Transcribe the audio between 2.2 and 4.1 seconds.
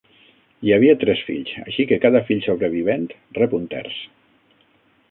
fill sobrevivent rep un terç.